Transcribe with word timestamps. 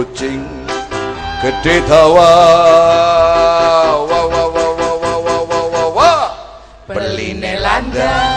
kucing. 0.00 0.48
Gede 1.44 1.84
dawa. 1.84 2.32
Wa 4.08 4.20
wa 4.32 4.44
wa 4.48 4.66
wa 4.72 4.90
wa 4.96 5.12
wa 5.20 5.36
wa 5.44 5.60
wa 5.68 5.84
wa. 5.92 6.12
Beline 6.88 7.60
landa 7.60 8.29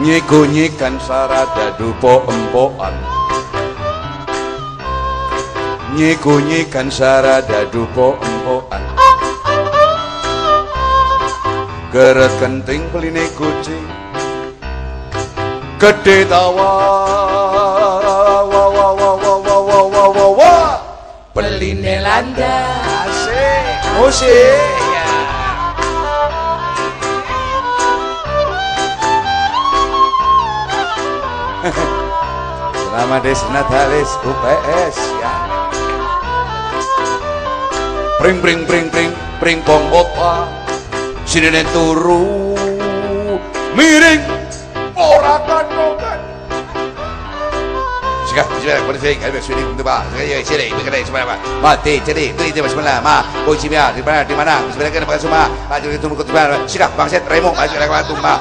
nyiku-nyikan 0.00 0.96
sarada 1.04 1.76
dupo 1.76 2.24
empoan 2.24 2.96
nyiku-nyikan 5.92 6.88
sarada 6.88 7.68
dupo 7.68 8.16
empoan 8.16 8.80
geret 11.90 12.30
kenting 12.38 12.86
peline 12.94 13.26
kucing. 13.34 13.86
Gede 15.80 16.22
tawa. 16.30 16.70
Wa 18.46 18.64
wa 18.70 18.88
wa 18.94 19.10
wa 19.18 19.34
wa 19.42 19.56
wa 19.58 19.80
wa 19.90 20.04
wa 20.14 20.26
wa. 20.38 20.56
Beline 21.34 21.98
landa 21.98 22.78
asik. 23.02 23.98
Musik 23.98 24.89
Selamat 31.60 33.20
Desnatalis 33.20 34.08
UPS 34.24 34.96
ya. 35.20 35.36
Pring 38.16 38.40
pring 38.40 38.64
pring 38.64 38.88
pring 38.88 39.12
pring 39.36 39.60
pong 39.68 39.84
opa. 39.92 40.48
Sini 41.28 41.60
turu 41.76 42.56
miring 43.76 44.39
ikka, 48.40 48.54
siis 48.60 48.68
ühe 48.68 48.80
korra 48.86 49.00
see 49.00 49.14
käib, 49.20 49.34
eks 49.38 49.48
ju, 49.48 49.56
liigub 49.56 49.78
juba, 49.80 49.96
see 50.14 50.58
ei 50.60 50.70
või 50.72 50.84
ka 50.84 50.90
täitsa 50.94 51.12
vaja, 51.14 51.36
vaata, 51.62 51.88
ei, 51.90 52.00
see 52.04 52.14
ei 52.16 52.32
või 52.38 52.52
tõmbas 52.56 52.76
mulle 52.78 52.94
maha, 53.04 53.42
poisi 53.46 53.68
pea, 53.72 53.86
nii 53.96 54.04
ma 54.06 54.16
näen, 54.16 54.26
nii 54.30 54.38
ma 54.38 54.46
näen, 54.48 54.62
siis 54.68 54.78
mina 54.80 54.90
käin 54.94 55.06
oma 55.06 55.16
käsu 55.16 55.28
maha, 55.32 55.46
vaata, 55.70 55.84
kui 55.86 56.00
tundub, 56.04 56.20
et 56.24 56.32
ma 56.32 56.46
pean, 56.48 56.68
siga, 56.68 56.90
ma 56.96 57.04
olen 57.04 57.12
see 57.14 57.22
Reimu, 57.28 57.52
ma 57.52 57.60
olen 57.60 57.74
sellega 57.74 57.92
vaja 57.92 58.04
tulla, 58.10 58.32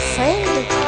see, 0.00 0.79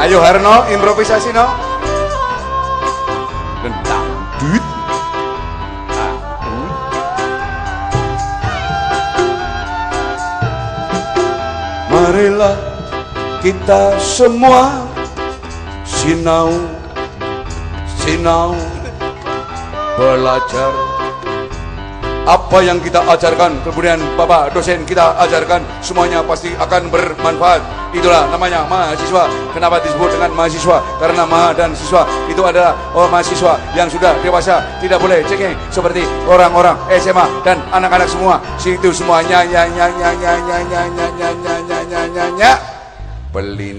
Ayo 0.00 0.16
Harno, 0.24 0.64
improvisasi 0.72 1.28
no. 1.28 1.44
Dendang, 3.60 4.08
duit. 4.40 4.64
Marilah 11.92 12.56
kita 13.44 14.00
semua 14.00 14.88
sinau 15.84 16.48
sinau 18.00 18.56
belajar 20.00 20.89
apa 22.28 22.58
yang 22.60 22.76
kita 22.80 23.00
ajarkan 23.08 23.64
kemudian 23.64 23.96
Bapak 24.16 24.52
dosen 24.52 24.84
kita 24.84 25.16
ajarkan 25.24 25.64
semuanya 25.80 26.20
pasti 26.24 26.52
akan 26.56 26.92
bermanfaat 26.92 27.60
itulah 27.96 28.28
namanya 28.30 28.62
mahasiswa 28.68 29.26
kenapa 29.50 29.80
disebut 29.82 30.14
dengan 30.14 30.30
mahasiswa 30.36 30.78
karena 31.00 31.24
ma 31.26 31.50
dan 31.56 31.72
siswa 31.74 32.06
itu 32.30 32.42
adalah 32.44 32.76
oh, 32.94 33.08
mahasiswa 33.08 33.58
yang 33.74 33.88
sudah 33.90 34.14
dewasa 34.22 34.62
tidak 34.78 35.00
boleh 35.02 35.24
cengeng 35.26 35.56
seperti 35.72 36.04
orang-orang 36.28 36.76
SMA 37.00 37.26
dan 37.42 37.58
anak-anak 37.72 38.06
semua 38.06 38.38
situ 38.60 38.92
semuanya 38.94 39.42
ya 39.46 39.66
ya 39.66 39.86
ya 39.90 40.10
ya 40.14 40.32
ya 40.38 40.54
ya 40.54 40.58
ya 40.70 40.82
ya 41.18 41.30
ya 41.40 41.56
ya 41.66 41.78
ya 41.88 42.02
ya 42.14 42.24
ya 42.38 42.52
beli 43.30 43.74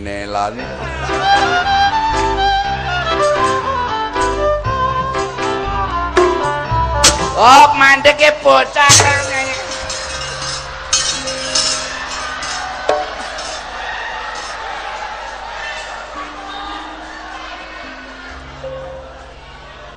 Oh 7.42 7.74
mandek 7.74 8.22
ya 8.22 8.38
bocah 8.38 8.94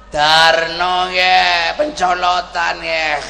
Darno 0.09 1.13
ya 1.13 1.77
pencolotan 1.77 2.81
ya 2.81 3.21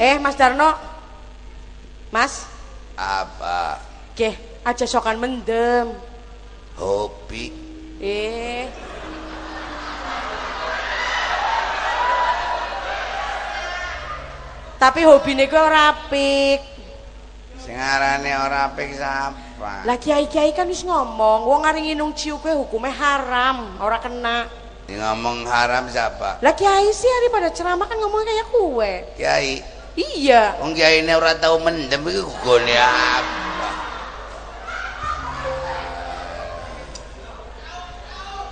Eh, 0.00 0.16
Mas 0.16 0.32
Darno. 0.32 0.72
Mas, 2.08 2.48
apa 2.96 3.76
ke 4.16 4.32
aja 4.64 4.88
sokan 4.88 5.20
mendem. 5.20 5.92
hobi 6.80 7.52
Eh, 8.00 8.64
tapi 14.80 15.04
hobi 15.04 15.36
niku 15.36 15.54
ora 15.54 15.92
apik. 15.92 16.64
sing 17.60 17.76
arane 17.76 18.32
ora 18.40 18.72
apik 18.72 18.96
sapa 18.96 19.84
Lah 19.84 20.00
kiai-kiai 20.00 20.56
kan 20.56 20.64
wis 20.64 20.80
ngomong, 20.80 21.44
wong 21.44 21.60
ngaringi 21.68 21.92
nung 21.92 22.16
ciu 22.16 22.40
kuwi 22.40 22.56
hukumnya 22.56 22.88
haram, 22.96 23.76
ora 23.84 24.00
kena. 24.00 24.48
Sing 24.88 24.96
ngomong 24.96 25.44
haram 25.44 25.84
siapa 25.92 26.40
Lah 26.40 26.56
kiai 26.56 26.88
sih 26.90 27.06
hari 27.06 27.28
pada 27.28 27.52
ceramah 27.52 27.84
kan 27.84 28.00
ngomong 28.00 28.24
kayak 28.24 28.48
kue. 28.48 28.92
kiai 29.20 29.60
Iya. 30.00 30.56
wong 30.64 30.72
kiai 30.72 31.04
ini 31.04 31.12
ora 31.12 31.36
tau 31.36 31.60
mendem 31.60 32.00
iki 32.08 32.24
gone 32.40 32.76
apa 32.80 33.38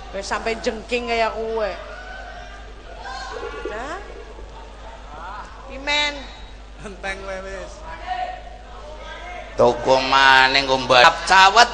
Wis 0.09 0.25
sampai 0.25 0.57
jengking 0.57 1.05
kayak 1.05 1.37
kue. 1.37 1.69
Nah. 3.69 4.01
Pimen. 5.69 6.13
enteng 6.79 7.19
wis 7.27 7.73
toko 9.59 9.99
maning 9.99 10.63
ngombat 10.63 11.03
cawet 11.27 11.67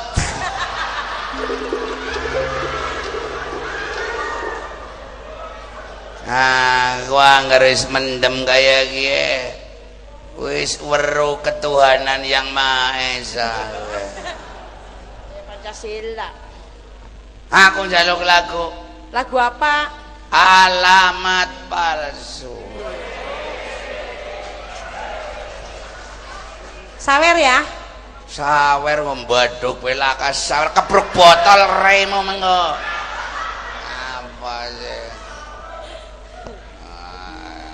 Ah, 6.26 7.06
gua 7.06 7.46
ngeris 7.46 7.86
mendem 7.94 8.50
kayak 8.50 8.90
gie. 8.90 9.30
Wis 10.36 10.84
weru 10.84 11.40
ketuhanan 11.40 12.20
yang 12.28 12.52
Maha 12.52 13.16
Esa. 13.16 13.56
Pancasila. 15.48 16.28
Aku 17.48 17.88
njaluk 17.88 18.20
lagu 18.28 18.68
Lagu 19.16 19.40
apa? 19.40 20.04
alamat 20.36 21.72
palsu. 21.72 22.52
Sawer 27.00 27.38
ya? 27.40 27.64
Sawer 28.28 29.00
ngombaduk 29.06 29.80
pelaka 29.80 30.36
sawer 30.36 30.76
kebruk 30.76 31.08
botol 31.16 31.62
remo 31.86 32.20
mengko. 32.28 32.76
Apa 34.20 34.56
sih? 34.76 35.04
Ah. 36.84 37.72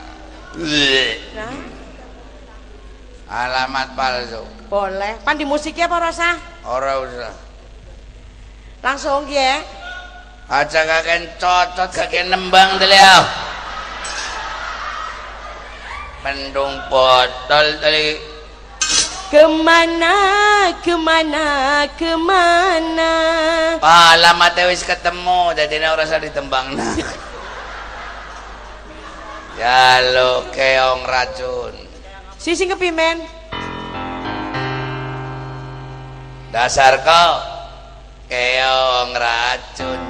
Nah, 3.31 3.48
Alamat 3.48 3.95
palsu. 3.95 4.44
boleh. 4.68 5.16
Pan 5.24 5.39
di 5.39 5.48
musiknya 5.48 5.88
apa 5.88 6.12
rasa? 6.12 6.36
Ora 6.68 7.00
usah. 7.00 7.31
Langsung 8.83 9.24
ya. 9.31 9.63
Aja 10.51 10.83
kakek 10.83 11.39
cocot 11.39 11.95
kakek 11.95 12.28
nembang 12.28 12.75
dulu 12.75 12.92
ya. 12.92 13.24
mendung 16.22 16.78
botol 16.86 17.81
tadi 17.81 18.13
Ke 19.34 19.48
mana, 19.48 20.13
ke 20.84 20.94
mana, 20.94 21.48
ke 21.98 22.13
mana 22.13 23.13
alamat 23.81 24.54
wis 24.69 24.86
ketemu 24.86 25.57
jadi 25.57 25.89
ora 25.89 26.06
usah 26.06 26.22
ditembang 26.22 26.77
ya 29.62 29.98
lo 30.13 30.45
keong 30.54 31.01
racun 31.10 31.91
Si 32.42 32.58
sing 32.58 32.74
kepimen 32.74 33.22
dasar 36.50 36.98
kau 37.06 37.38
keong 38.26 39.14
racun 39.14 40.02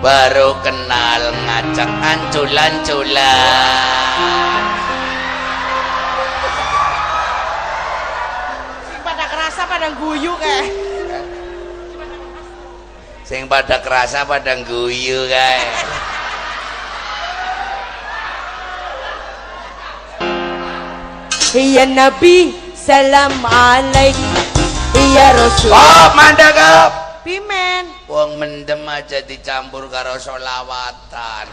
baru 0.00 0.56
kenal 0.64 1.36
ngacak 1.36 1.90
anculan-culan. 2.00 3.20
Sing 8.88 9.00
pada 9.04 9.28
kerasa 9.28 9.68
pada 9.68 9.92
guyu 9.92 10.32
kayak. 10.40 10.64
Sing 13.28 13.44
pada 13.52 13.84
kerasa 13.84 14.24
pada 14.24 14.56
guyu 14.64 15.28
kae 15.28 15.60
Ya 21.52 21.84
Nabi, 21.84 22.56
salam 22.72 23.28
alaik. 23.44 24.16
Ya 24.96 25.36
Rasul. 25.36 25.68
Oh 25.68 26.08
mandek 26.16 26.56
up 26.56 27.20
Pimen. 27.20 27.92
Wong 28.08 28.40
mendem 28.40 28.80
aja 28.88 29.20
dicampur 29.20 29.84
karo 29.92 30.16
solawatan 30.16 31.52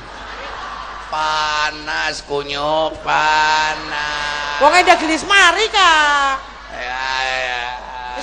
panas 1.11 2.23
kunyuk 2.23 2.95
panas. 3.03 4.63
Wong 4.63 4.71
ada 4.71 4.95
gelis 4.95 5.27
mari 5.27 5.67
kak. 5.67 6.47
Ya, 6.79 7.11
ya. 7.27 7.63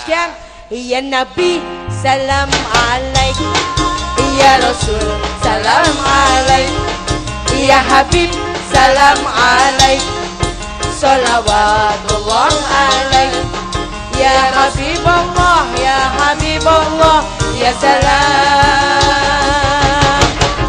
Sekian 0.00 0.31
Ya 0.72 1.05
Nabi, 1.05 1.61
salam 1.93 2.49
alaik. 2.72 3.37
Ya 4.40 4.64
Rasul, 4.64 5.20
salam 5.44 5.93
alaik. 6.00 6.72
Ya 7.52 7.84
Habib, 7.84 8.32
salam 8.72 9.20
alaik 9.29 10.16
Salawatullah 10.96 12.56
alaik 12.72 13.37
Ya 14.16 14.48
Habibullah, 14.56 15.69
Ya 15.76 16.08
Habibullah 16.16 17.20
Ya 17.52 17.69
salam. 17.76 18.96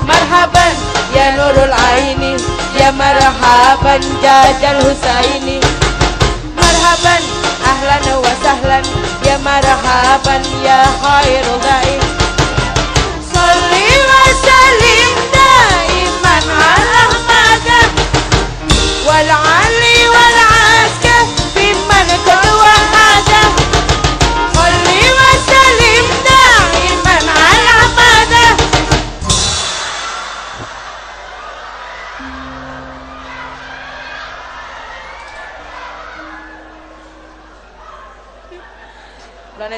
Marhaban, 0.03 0.75
Ya 1.15 1.31
Nurul 1.31 1.71
Aini 1.71 2.35
Ya 2.75 2.91
marhaban, 2.91 4.03
Jajal 4.19 4.83
Husaini. 4.83 5.63
Marhaban 6.59 7.23
ahlan 7.63 8.05
wa 8.19 8.33
sahlan 8.43 8.83
ya 9.23 9.39
marhaban 9.39 10.43
ya 10.59 10.83
khairul 11.03 11.59
ghaib. 11.63 12.03
Salli 13.23 13.89
wa 14.11 14.23
sallim 14.43 15.11
daiman 15.31 16.43
wal 19.07 19.31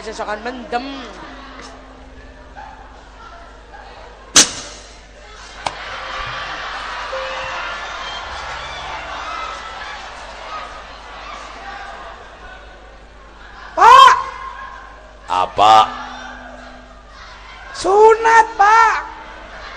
sesokan 0.10 0.42
mendem. 0.42 1.06
Pak, 13.78 14.14
apa 15.30 15.76
sunat 17.78 18.48
Pak. 18.58 18.94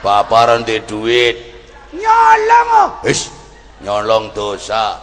bapak 0.00 0.43
rende 0.49 0.81
duit 0.88 1.37
Nyolong 1.93 2.69
oh. 2.73 2.90
Wis 3.05 3.29
nyolong 3.84 4.32
dosa 4.32 4.96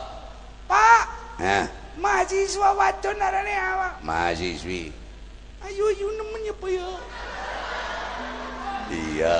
Pak. 0.65 1.05
eh 1.37 1.69
Mahasiswa 2.01 2.73
wadon 2.73 3.21
arane 3.21 3.53
awak. 3.53 3.93
mahasiswi 4.01 4.98
Ayo 5.79 5.95
ayo 5.95 6.11
nemen 6.11 6.43
ya 6.43 6.51
Pak 6.59 6.71
ya. 6.75 6.89
iya 8.91 9.37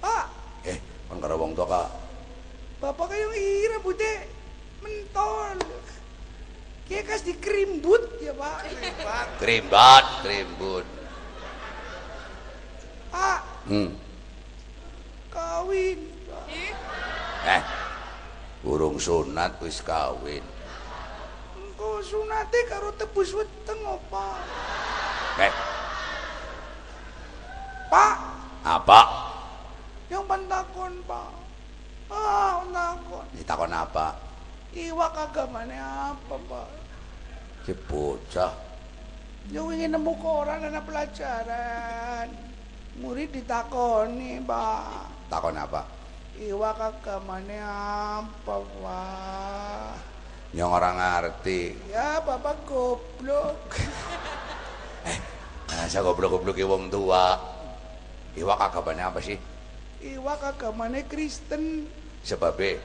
Pak, 0.00 0.24
eh 0.64 0.80
kan 1.12 1.20
karo 1.20 1.36
wong 1.36 1.52
tua 1.52 1.68
kak 1.68 1.88
bapak 2.80 3.12
kayak 3.12 3.36
ira 3.36 3.76
bude 3.84 4.32
mentol. 4.80 5.60
Kayak 6.88 7.04
kas 7.04 7.20
dikerimbut 7.20 8.16
ya 8.24 8.32
Pak. 8.32 8.72
Kerimbat 9.44 10.24
kerimbut 10.24 10.88
Pak, 13.12 13.68
hmm. 13.68 13.92
kawin. 15.28 16.00
Pak. 16.32 16.46
eh 17.44 17.62
burung 18.64 18.96
sunat 18.96 19.60
wis 19.60 19.84
kawin 19.84 20.40
Engko 21.60 21.98
sunate 22.00 22.62
karo 22.72 22.94
tebus 22.96 23.36
weteng 23.36 23.80
apa? 23.84 24.51
Eh 25.42 25.54
Pak, 27.90 28.14
apa 28.64 29.00
yang 30.08 30.24
pentakon 30.24 30.92
Pak. 31.04 31.30
Ah, 32.12 32.60
pentakon. 32.62 33.24
ditakon 33.36 33.72
apa 33.72 34.06
Iwak 34.72 35.16
agamane 35.28 35.76
apa 35.76 36.34
Pak? 36.36 36.68
ki 37.68 37.74
bocah 37.88 38.52
Yo 39.50 39.74
ingin 39.74 39.98
nemu 39.98 40.14
koran 40.22 40.62
anak 40.62 40.86
pelajaran. 40.86 42.30
Murid 43.02 43.34
ditakoni 43.34 44.38
Pak. 44.46 45.28
takon 45.28 45.58
apa 45.58 45.82
Iwak 46.38 46.78
agamane 46.80 47.58
apa 47.60 48.54
Pak? 48.62 50.12
yang 50.52 50.68
orang 50.68 51.00
ngerti 51.00 51.72
Ya 51.88 52.20
bapak 52.20 52.68
goblok. 52.68 53.72
nah 55.82 55.90
saya 55.90 56.06
goblok-goblok 56.06 56.62
wong 56.62 56.94
tua 56.94 57.34
iwak 58.38 58.70
agamanya 58.70 59.10
apa 59.10 59.18
sih 59.18 59.34
Iwak 60.02 60.42
agamane 60.42 61.06
Kristen. 61.06 61.86
sebabnya 62.26 62.82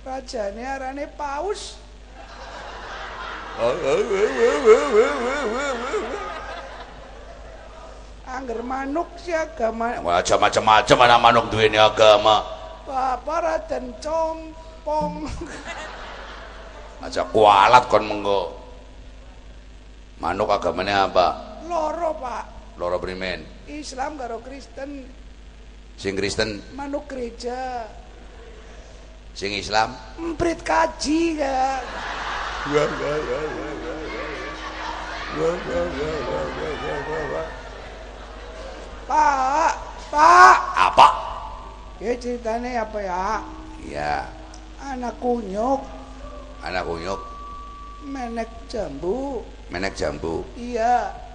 Rajane 0.00 0.64
arane 0.64 1.04
Paus. 1.12 1.76
Angger 8.24 8.60
manuk 8.64 9.08
si 9.20 9.32
agama 9.36 10.00
Wajah 10.00 10.40
macam-macam 10.40 10.96
anak 11.04 11.20
manuk 11.20 11.46
duweni 11.52 11.76
agama 11.76 12.44
Bapak 12.88 13.38
Raden 13.44 13.92
Compong. 14.00 15.28
aja 16.98 17.22
kualat 17.28 17.88
kon 17.92 18.04
mengko 18.08 18.56
manuk 20.20 20.48
agamanya 20.48 21.06
apa 21.06 21.47
Loro 21.68 22.16
Pak. 22.16 22.44
loro 22.80 22.96
primen 22.96 23.44
Islam 23.68 24.16
karo 24.16 24.40
Kristen 24.40 25.04
sing 25.98 26.14
Kristen 26.16 26.62
manuk 26.72 27.04
gereja. 27.10 27.84
sing 29.36 29.52
Islam 29.52 29.92
Emprit 30.16 30.64
kaji 30.64 31.36
kan. 31.36 31.82
Pak, 39.08 39.72
Pak. 40.12 40.56
apa 40.76 41.08
Ya 41.98 42.14
ceritanya 42.14 42.86
apa 42.86 42.98
ya? 43.02 43.24
ya 43.82 44.14
Anak 44.78 45.18
kunyuk 45.18 45.82
anak 46.62 46.86
kunyuk 46.86 47.20
menek 48.06 48.50
jambu. 48.70 49.42
menek 49.68 49.98
jambu 49.98 50.46
Iya. 50.54 51.27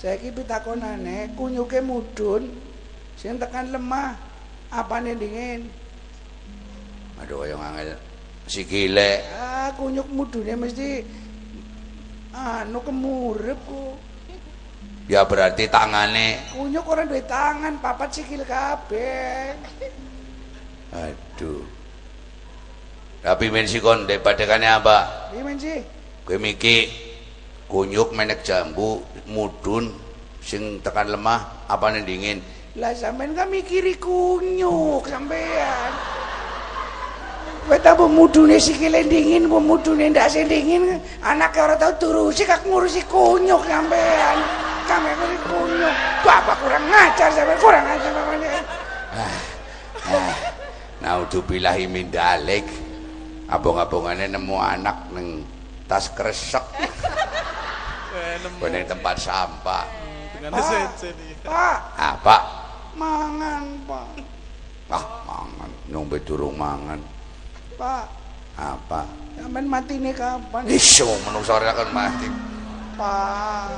Saiki 0.00 0.34
pitakonane 0.34 1.30
kunyuke 1.38 1.78
mudun 1.80 2.48
sing 3.18 3.38
tekan 3.38 3.70
lemah. 3.70 4.16
Apane 4.72 5.12
dingin? 5.12 5.68
aduh 7.20 7.44
kaya 7.46 7.54
ngangel 7.54 7.94
sikile 8.50 9.22
Ah, 9.38 9.70
kunyuk 9.78 10.08
mudune 10.10 10.58
mesti 10.58 11.06
anu 12.34 12.82
kemurep 12.82 13.60
ku. 13.68 13.94
ya 15.06 15.22
berarti 15.22 15.68
tangane 15.70 16.50
Kunyuk 16.50 16.82
ora 16.88 17.04
duwe 17.06 17.22
tangan, 17.22 17.78
papat 17.78 18.10
sikil 18.16 18.42
kabeh. 18.42 19.54
aduh 20.90 21.62
Tapi 23.22 23.44
men 23.54 23.70
sikon 23.70 24.08
daripada 24.10 24.42
kane 24.42 24.66
apa? 24.66 25.30
Gimana 25.30 25.60
sih? 25.62 25.78
Kowe 26.26 26.42
miki 26.42 26.90
kunyuk 27.72 28.12
menek 28.12 28.44
jambu 28.44 29.00
mudun 29.32 29.88
sing 30.44 30.84
tekan 30.84 31.08
lemah 31.08 31.64
apane 31.72 32.04
dingin. 32.04 32.44
Lah 32.76 32.92
sampean 32.92 33.32
kan 33.32 33.48
mikiri 33.48 33.96
kunyuk 33.96 35.08
sampean. 35.08 35.92
Tak 37.72 37.94
pemudune 37.94 38.60
sikile 38.60 39.06
dingin, 39.08 39.48
pemudune 39.48 40.12
ndak 40.12 40.28
sing 40.28 40.44
dingin, 40.50 41.00
anake 41.24 41.62
ora 41.62 41.78
tau 41.80 41.96
turusi 41.96 42.44
kak 42.44 42.68
ngurusi 42.68 43.08
kunyuk 43.08 43.64
sampean. 43.64 44.36
Kami 44.84 45.08
ngurusi 45.16 45.38
kunyuk. 45.48 45.94
Bapak 46.28 46.60
kurang 46.60 46.84
ngajar 46.92 47.32
sampean, 47.32 47.56
kurang 47.56 47.84
ngajar 47.88 48.10
sampean. 48.12 48.64
Naudzubillahi 51.00 51.88
min 51.88 52.12
dalik. 52.12 52.68
Abong-abongane 53.52 54.28
nemu 54.28 54.56
anak 54.60 55.12
neng 55.12 55.44
tas 55.88 56.08
kresek. 56.12 56.64
Neng 58.60 58.84
tempat 58.84 59.16
sampah. 59.16 59.84
Nih. 60.42 60.50
Pak, 61.46 61.78
Ah, 61.94 62.14
Pak. 62.18 62.42
mangan, 62.98 63.64
Pak. 63.86 64.06
Ah, 64.90 65.04
mangan. 65.24 65.70
Nyombe 65.88 66.18
durung 66.20 66.58
mangan. 66.58 66.98
Pak, 67.78 68.04
Apa? 68.58 69.06
sampean 69.32 69.64
matine 69.64 70.12
kapan? 70.12 70.62
Iso 70.68 71.08
menungso 71.24 71.56
ora 71.56 71.72
kan 71.72 71.88
mati. 71.94 72.28
Pak. 72.98 73.70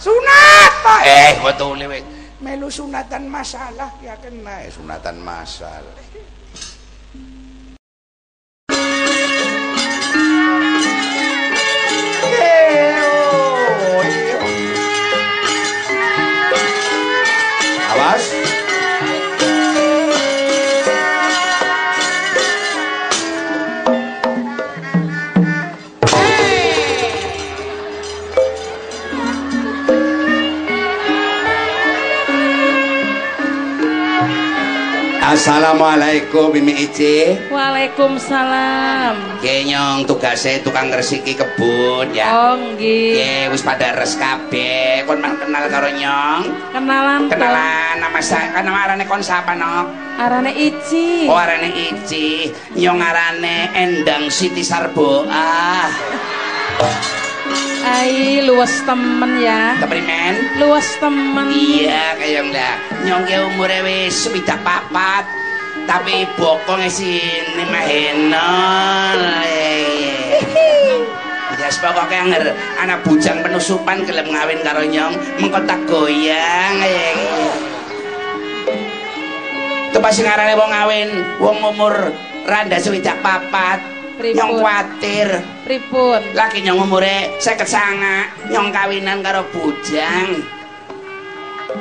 Sunat, 0.00 0.72
Pak. 0.80 1.00
Eh, 1.04 1.32
wetule 1.44 1.86
wis. 1.90 2.04
Melu 2.42 2.68
sunatan 2.68 3.24
masalah 3.30 3.88
ya 4.04 4.12
kena. 4.20 4.64
Eh, 4.64 4.72
sunatan 4.72 5.16
masal. 5.16 5.80
Assalamualaikum 35.44 36.56
Mimi 36.56 36.88
Ici. 36.88 37.36
Waalaikumsalam. 37.52 39.44
Kenyong 39.44 40.08
tugasnya 40.08 40.64
tukang 40.64 40.88
resiki 40.88 41.36
kebun 41.36 42.16
ya. 42.16 42.32
Oh, 42.32 42.56
nggih. 42.56 43.12
Ye 43.12 43.52
wis 43.52 43.60
pada 43.60 43.92
res 43.92 44.16
kabeh. 44.16 45.04
Kon 45.04 45.20
mang 45.20 45.36
kenal 45.36 45.68
karo 45.68 45.92
Nyong. 45.92 46.48
Kenalan. 46.72 47.28
Kenalan 47.28 47.94
nama 48.00 48.20
saya 48.24 48.56
kan 48.56 48.64
nama 48.64 48.88
arane 48.88 49.04
kon 49.04 49.20
sapa 49.20 49.52
no? 49.52 49.84
Arane 50.16 50.48
Ici. 50.56 51.28
Oh 51.28 51.36
arane 51.36 51.92
Ici. 51.92 52.48
Nyong 52.80 53.04
arane 53.04 53.68
Endang 53.76 54.32
Siti 54.32 54.64
Sarbo. 54.64 55.28
Ah, 55.28 55.92
Ai, 57.84 58.40
luas 58.40 58.72
temen 58.88 59.44
ya. 59.44 59.76
keprimen? 59.76 60.56
Luas 60.56 60.88
temen. 60.96 61.52
Iya 61.52 62.16
kayong 62.16 62.48
lah. 62.48 62.80
Nyong 63.04 63.22
ke 63.28 63.36
umure 63.44 63.84
wis 63.84 64.24
swidak 64.24 64.56
papat. 64.64 65.28
Tapi 65.84 66.24
bokong 66.40 66.88
sini 66.88 67.64
mah 67.68 67.84
enon. 67.84 69.18
Ya 71.64 71.72
pokoknya 71.80 72.20
anger 72.28 72.44
anak 72.80 72.98
bujang 73.04 73.40
penusupan 73.44 74.04
gelem 74.04 74.32
ngawin 74.32 74.60
karo 74.64 74.84
nyong 74.84 75.16
mengko 75.36 75.60
tak 75.68 75.80
goyang. 75.84 76.76
Itu 79.88 79.98
pasti 80.00 80.24
ngarane 80.24 80.56
wong 80.56 80.70
ngawin 80.72 81.08
wong 81.36 81.56
umur 81.68 82.12
randa 82.48 82.80
swidak 82.80 83.20
papat. 83.20 83.93
Pripun? 84.14 84.36
Nyong 84.38 84.52
kuatir. 84.62 85.28
Pripun? 85.66 86.20
Laki 86.38 86.62
nyong 86.62 86.86
umure 86.86 87.34
seket 87.42 87.66
sanga 87.66 88.30
nyong 88.46 88.70
kawinan 88.70 89.18
karo 89.26 89.42
bujang. 89.50 90.38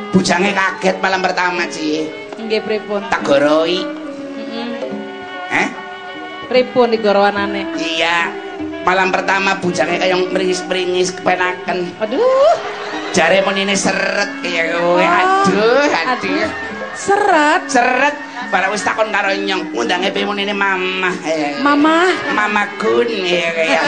Bujangnya 0.10 0.58
kaget 0.58 0.98
malam 0.98 1.22
pertama 1.22 1.70
sih. 1.70 2.10
Nggih 2.42 2.62
pripun? 2.66 3.06
Tak 3.14 3.22
goroi. 3.22 3.86
Heeh. 3.86 4.70
Eh? 5.54 5.70
Pripun 6.50 6.98
digorowanane? 6.98 7.78
Iya. 7.78 8.34
Malam 8.84 9.14
pertama 9.14 9.56
bujangnya 9.62 10.02
kayak 10.02 10.34
meringis-meringis 10.34 11.14
kepenaken. 11.16 11.94
Aduh. 12.02 12.54
Jare 13.14 13.46
ini 13.46 13.78
seret 13.78 14.42
kayak 14.42 14.74
gue. 14.74 14.82
Oh, 14.82 14.98
Aduh, 14.98 15.86
aduh. 15.86 16.50
Seret. 16.98 17.62
Seret. 17.70 18.33
Para 18.52 18.68
wis 18.72 18.82
takon 18.82 19.12
karo 19.12 19.32
nyong, 19.32 19.72
ngundangnya 19.72 20.12
pe 20.12 20.26
mun 20.26 20.40
ini 20.40 20.56
mama. 20.56 21.12
Eh, 21.24 21.62
Mama. 21.62 22.10
Mama 22.34 22.64
kun 22.82 23.08
ya 23.08 23.52
ya. 23.56 23.82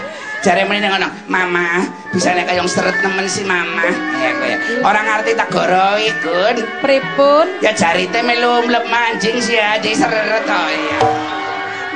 Jare 0.40 0.64
ini 0.64 0.88
ngono, 0.88 1.04
mama 1.28 1.84
bisa 2.16 2.32
nek 2.32 2.48
kayong 2.48 2.64
seret 2.64 2.96
nemen 3.04 3.28
si 3.28 3.44
mama. 3.44 3.84
Ya 4.24 4.32
kayak. 4.40 4.58
Orang 4.80 5.04
ngerti 5.04 5.36
tak 5.36 5.52
goroi 5.52 6.08
kun. 6.24 6.56
Pripun? 6.80 7.60
Ya 7.60 7.76
jari 7.76 8.08
teh 8.08 8.24
melu 8.24 8.64
mlep 8.64 8.88
mancing 8.88 9.36
sih 9.36 9.60
ya 9.60 9.76
di 9.76 9.92
seret 9.92 10.48
oh 10.48 10.68
ya. 10.72 10.98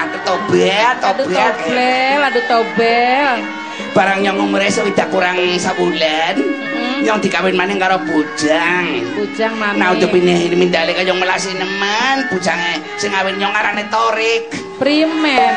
Aduh 0.05 0.21
tobat, 0.29 0.97
Aduh 1.01 1.25
tobat. 1.25 1.57
tobel, 1.57 2.21
aduh 2.21 2.45
tobel. 2.45 3.63
Barang 3.95 4.26
yang 4.26 4.35
umurnya 4.38 4.71
sewidak 4.71 5.07
kurang 5.11 5.38
sabulan, 5.54 6.35
Hmm. 6.75 7.00
yang 7.07 7.23
dikawin 7.23 7.54
maning 7.54 7.78
karo 7.78 8.02
bujang. 8.02 9.07
Bujang 9.14 9.54
mami. 9.54 9.78
Nah 9.78 9.95
untuk 9.95 10.11
ini 10.14 10.50
ini 10.50 10.57
mindale 10.59 10.90
kayong 10.95 11.23
melasi 11.23 11.54
nemen, 11.54 12.26
bujangnya 12.26 12.83
sing 12.99 13.14
ngawin 13.14 13.38
nyong 13.38 13.54
arane 13.54 13.87
torik. 13.87 14.50
Primen. 14.83 15.54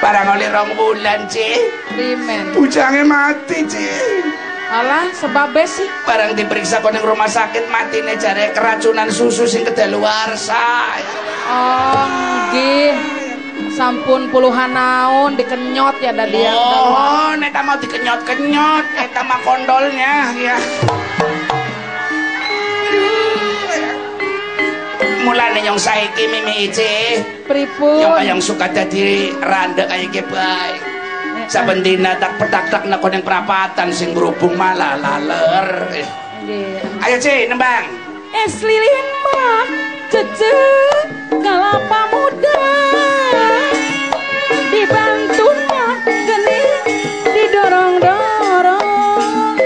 Barang 0.00 0.34
oleh 0.34 0.48
rong 0.50 0.72
bulan 0.74 1.28
ci, 1.30 1.46
Primen. 1.92 2.56
bujangnya 2.56 3.04
mati 3.06 3.62
ci. 3.68 3.86
Alah, 4.72 5.12
sebabnya 5.12 5.68
sih. 5.68 5.84
Barang 6.08 6.32
diperiksa 6.32 6.80
kau 6.80 6.88
rumah 6.88 7.28
sakit 7.28 7.68
mati 7.68 8.00
nih 8.00 8.16
jare 8.16 8.56
keracunan 8.56 9.12
susu 9.12 9.44
sing 9.44 9.68
kedaluarsa. 9.68 10.96
Oh, 11.44 12.08
nggih. 12.48 13.21
Sampun 13.72 14.28
puluhan 14.28 14.72
tahun 14.72 15.36
dikenyot 15.36 15.96
ya 16.00 16.12
dadi 16.12 16.44
yang 16.44 16.56
Oh, 16.56 17.32
neta 17.36 17.60
mau 17.64 17.76
dikenyot-kenyot, 17.80 18.84
neta 18.96 19.20
mah 19.24 19.40
kondolnya 19.44 20.28
ya. 20.36 20.56
Mulane 25.24 25.60
yang 25.64 25.78
saiki 25.78 26.28
mimi 26.28 26.68
ici, 26.68 27.22
pripun. 27.48 28.02
yang 28.02 28.36
yang 28.36 28.40
suka 28.42 28.68
jadi 28.68 29.32
randa 29.40 29.88
kayak 29.88 30.10
ge 30.12 30.22
bae. 30.26 30.76
Saben 31.48 31.84
dina 31.84 32.16
tak 32.16 32.40
petak-tak 32.40 32.88
nak 32.88 33.04
yang 33.08 33.24
perapatan 33.24 33.92
sing 33.92 34.12
berhubung 34.12 34.56
malah 34.56 34.96
laler. 34.96 35.92
Ayo 37.04 37.16
Ci, 37.20 37.46
nembang. 37.46 37.86
Es 38.32 38.64
lilin 38.64 39.06
mah 39.30 39.91
cece 40.12 40.52
kelapa 41.40 42.00
muda 42.12 42.60
dibantunya 44.68 45.84
geni 46.28 46.60
didorong-dorong. 47.32 49.56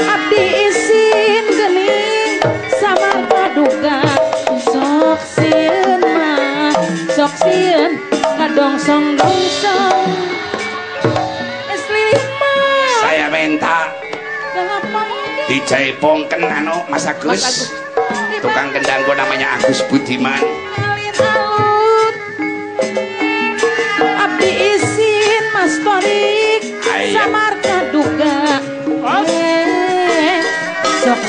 Abdi 0.00 0.40
isin 0.72 1.44
geni 1.52 2.40
sama 2.80 3.28
paduga 3.28 4.00
sok 4.64 5.20
sieun 5.20 6.00
mah 6.00 6.72
sok 7.12 7.32
sieun 7.44 7.92
kadongsong 8.40 9.20
dongsong 9.20 10.00
es 11.68 11.84
lilin 11.92 12.24
mah 12.40 12.88
Saya 13.04 13.28
minta 13.28 13.92
kelapa 14.56 15.00
muda. 15.04 15.44
dijaipongken 15.44 16.40
anu 16.48 16.88
Mas 16.88 17.04
Agus. 17.04 17.28
Mas 17.28 17.44
Agus. 17.44 17.85
Tukang 18.46 18.70
kendang 18.70 19.02
gua 19.02 19.18
namanya 19.18 19.58
Agus 19.58 19.82
Budiman. 19.90 20.38
Abdi 24.22 24.50
isin 24.78 25.42
Mas 25.50 25.74
Torik 25.82 26.62
Ayo. 26.86 27.10
Samar 27.10 27.58
kaduga 27.58 28.62
Eh, 29.02 30.38
Sok 31.02 31.22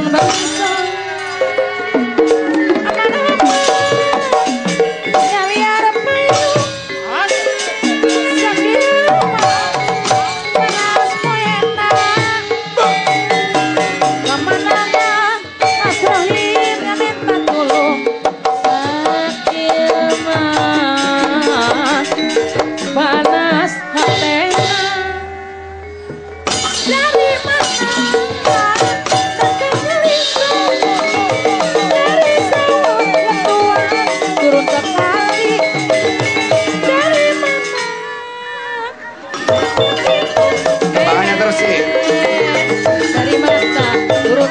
dongsong 0.00 0.12
dongsong 0.12 0.49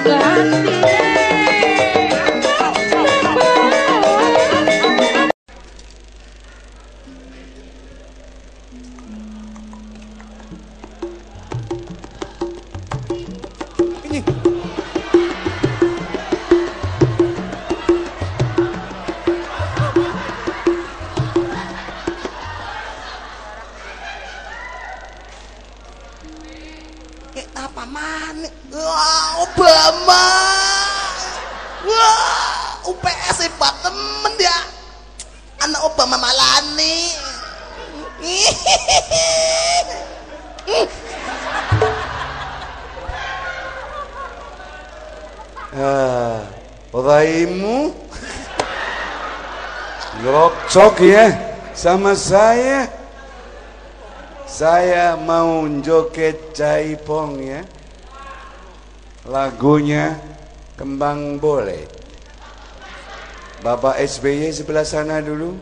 Gracias. 0.09 0.78
Ah, 45.69 46.49
raimu 46.89 47.93
Ngocok 50.25 50.97
ya 51.13 51.29
sama 51.77 52.11
saya. 52.17 52.89
Saya 54.49 55.15
mau 55.15 55.63
joget 55.79 56.57
jaipong 56.57 57.39
ya. 57.39 57.61
Lagunya 59.29 60.17
Kembang 60.75 61.37
Boleh. 61.37 61.85
Bapak 63.61 64.01
SBY 64.01 64.51
sebelah 64.51 64.83
sana 64.83 65.21
dulu. 65.21 65.53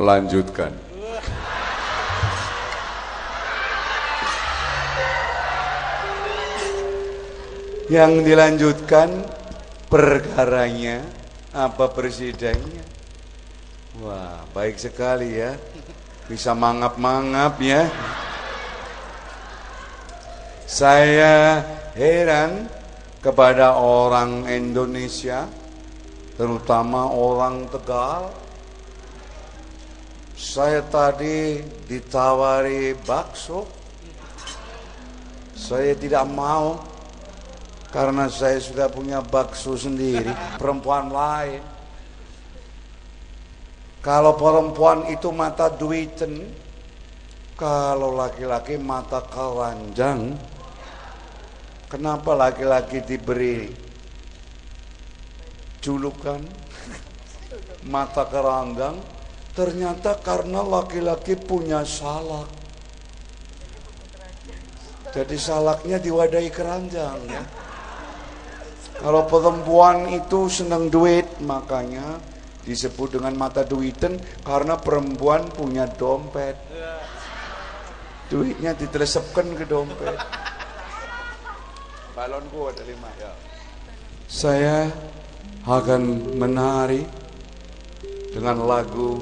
Lanjutkan. 0.00 0.89
Yang 7.90 8.12
dilanjutkan 8.22 9.26
perkaranya 9.90 11.02
apa 11.50 11.90
presidennya. 11.90 12.86
Wah, 13.98 14.46
baik 14.54 14.78
sekali 14.78 15.42
ya. 15.42 15.58
Bisa 16.30 16.54
mangap-mangap 16.54 17.58
ya. 17.58 17.90
Saya 20.70 21.66
heran 21.98 22.70
kepada 23.18 23.74
orang 23.74 24.46
Indonesia, 24.46 25.50
terutama 26.38 27.10
orang 27.10 27.66
Tegal. 27.74 28.30
Saya 30.38 30.86
tadi 30.86 31.58
ditawari 31.90 32.94
bakso. 33.02 33.66
Saya 35.58 35.92
tidak 35.98 36.24
mau 36.30 36.89
karena 37.90 38.30
saya 38.30 38.62
sudah 38.62 38.86
punya 38.86 39.18
bakso 39.18 39.74
sendiri, 39.74 40.30
perempuan 40.56 41.10
lain. 41.10 41.62
Kalau 44.00 44.32
perempuan 44.38 45.10
itu 45.12 45.28
mata 45.34 45.68
duiten, 45.68 46.48
kalau 47.58 48.16
laki-laki 48.16 48.80
mata 48.80 49.20
keranjang, 49.26 50.38
kenapa 51.90 52.32
laki-laki 52.32 53.04
diberi 53.04 53.68
julukan 55.82 56.40
mata 57.92 58.24
keranjang? 58.24 58.96
Ternyata 59.50 60.16
karena 60.22 60.62
laki-laki 60.62 61.34
punya 61.36 61.82
salak. 61.84 62.48
Jadi 65.10 65.34
salaknya 65.34 65.98
diwadahi 65.98 66.48
keranjang 66.54 67.18
ya. 67.26 67.42
Kalau 69.00 69.24
perempuan 69.24 70.12
itu 70.12 70.52
senang 70.52 70.92
duit, 70.92 71.24
makanya 71.40 72.20
disebut 72.68 73.16
dengan 73.16 73.32
mata 73.32 73.64
duiten 73.64 74.20
karena 74.44 74.76
perempuan 74.76 75.48
punya 75.48 75.88
dompet. 75.88 76.56
Duitnya 78.28 78.76
ditelesepkan 78.76 79.56
ke 79.56 79.64
dompet. 79.64 80.14
Balonku 82.12 82.68
ada 82.68 82.84
lima 82.84 83.08
ya. 83.16 83.32
Saya 84.28 84.92
akan 85.64 86.36
menari 86.36 87.02
dengan 88.30 88.62
lagu 88.68 89.18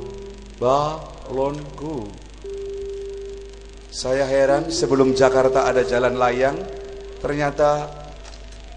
Balonku. 0.59 2.11
Saya 3.89 4.27
heran 4.27 4.69
sebelum 4.69 5.15
Jakarta 5.15 5.71
ada 5.71 5.87
jalan 5.87 6.19
layang, 6.19 6.59
ternyata 7.23 7.98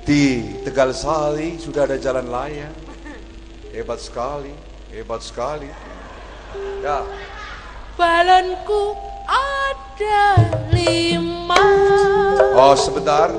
di 0.06 0.58
Tegal 0.66 0.92
Sari 0.94 1.62
sudah 1.62 1.86
ada 1.86 1.98
jalan 1.98 2.28
layang. 2.30 2.74
Hebat 3.72 4.04
sekali, 4.04 4.52
hebat 4.92 5.22
sekali. 5.24 5.70
Ya, 6.84 7.06
balonku 7.96 8.98
ada 9.30 10.36
lima 10.74 11.64
oh 12.56 12.76
sebentar. 12.76 13.32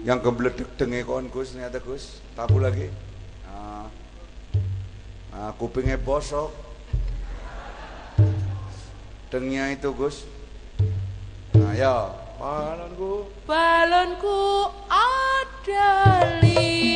Yang 0.00 0.18
kebeledek 0.24 0.68
denge 0.80 1.00
kon 1.04 1.28
Gus 1.28 1.52
ternyata 1.52 1.78
Gus. 1.78 2.24
Tabu 2.32 2.56
lagi. 2.56 2.88
Nah, 3.44 3.86
nah 5.28 5.52
kupingnya 5.60 6.00
bosok. 6.00 6.48
Dengnya 9.28 9.70
itu 9.70 9.92
Gus. 9.92 10.24
Nah 11.52 11.76
ya, 11.76 12.08
balonku. 12.40 13.28
balonku 13.46 14.40
ada 14.88 15.88
lima 16.40 16.89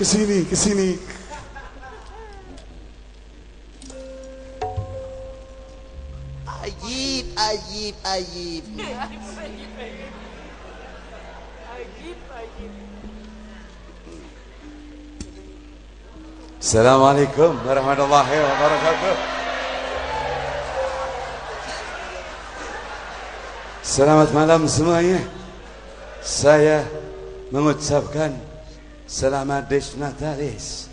Ke 0.00 0.08
sini, 0.08 0.48
ke 0.48 0.56
sini. 0.56 0.96
Ajib, 6.48 7.24
ajib, 7.36 7.94
ajib. 8.08 8.64
Assalamualaikum 16.56 17.60
warahmatullahi 17.60 18.36
wabarakatuh. 18.40 19.14
Selamat 23.84 24.32
malam 24.32 24.64
semuanya. 24.64 25.20
Saya 26.24 26.88
mengucapkan 27.52 28.48
selamat 29.10 29.66
Desnatalis. 29.66 30.86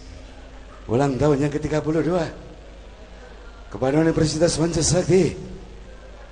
Ulang 0.90 1.22
tahunnya 1.22 1.54
ke-32 1.54 2.10
kepada 3.70 3.96
Universitas 4.02 4.58
Pancasakti 4.58 5.38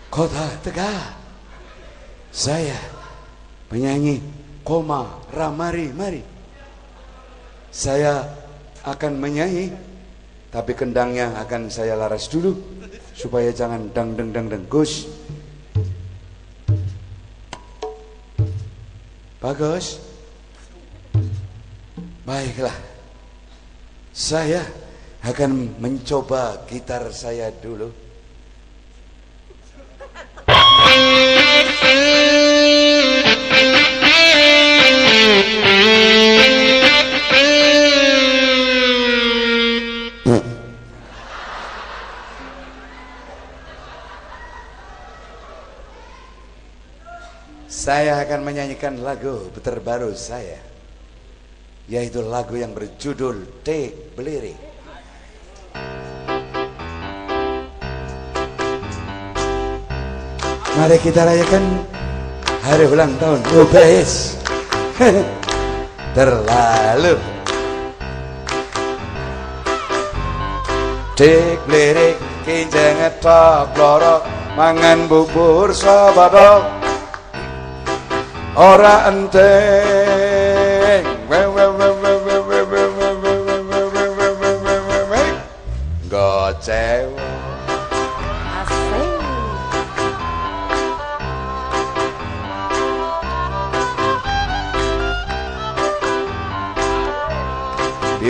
Kota 0.10 0.50
Tegal. 0.66 1.14
Saya 2.34 2.76
penyanyi 3.70 4.18
Koma 4.66 5.22
Ramari 5.30 5.94
Mari. 5.94 6.24
Saya 7.70 8.26
akan 8.82 9.22
menyanyi 9.22 9.70
tapi 10.50 10.72
kendangnya 10.74 11.36
akan 11.44 11.68
saya 11.68 12.00
laras 12.00 12.32
dulu 12.32 12.56
supaya 13.12 13.52
jangan 13.52 13.92
dang 13.92 14.16
deng 14.16 14.32
dang 14.32 14.48
deng 14.48 14.64
Gus 14.72 15.04
bagus 19.44 20.00
baiklah. 22.26 22.74
Saya 24.10 24.66
akan 25.22 25.78
mencoba 25.78 26.66
gitar 26.66 27.06
saya 27.14 27.54
dulu. 27.54 27.94
Saya 47.70 48.18
akan 48.26 48.42
menyanyikan 48.42 48.98
lagu 49.06 49.54
terbaru 49.62 50.10
saya 50.18 50.75
Yaitu 51.86 52.26
lagu 52.26 52.58
yang 52.58 52.74
berjudul 52.74 53.62
T 53.62 53.94
Belirik 54.18 54.76
Mari 60.76 61.00
kita 61.00 61.24
rayakan 61.24 61.88
hari 62.60 62.84
ulang 62.92 63.16
tahun. 63.16 63.40
UBS 63.48 64.36
Terlalu. 66.20 67.16
Dik 71.16 71.64
lirik 71.72 72.20
kinjeng 72.44 73.00
ngetok 73.00 73.72
lorok 73.80 74.28
mangan 74.60 75.08
bubur 75.08 75.72
sabadok 75.72 76.68
ora 78.60 79.08
enteng 79.08 80.25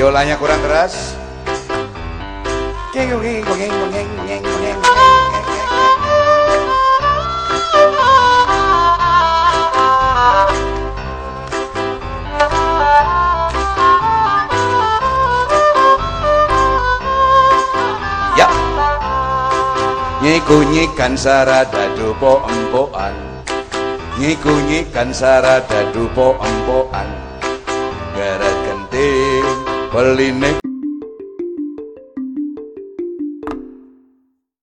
biolanya 0.06 0.38
kurang 0.38 0.62
keras. 0.62 1.18
Ya. 2.94 3.02
Nyikunyikan 20.22 21.18
sarada 21.18 21.89
dupo 21.98 22.46
empoan 22.46 23.18
Nyikunyikan 24.22 25.10
sarada 25.10 25.89
dupo 25.89 26.38
empoan 26.38 27.14
பள்ளி 29.95 30.27
நெக் 30.34 30.64